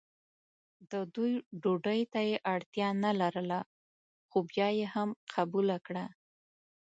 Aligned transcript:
د 0.91 0.93
دوی 1.15 1.33
ډوډۍ 1.61 2.01
ته 2.13 2.19
یې 2.29 2.37
اړتیا 2.53 2.87
نه 3.03 3.11
لرله 3.21 3.59
خو 4.29 4.37
بیا 4.51 4.67
یې 4.79 4.85
هم 4.95 5.09
قبوله 5.33 5.77
کړه. 5.85 6.05